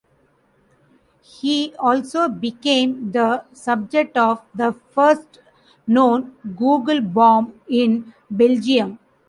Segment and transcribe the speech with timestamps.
[1.21, 5.37] He also became the subject of the first
[5.85, 8.97] known Googlebomb in Belgium.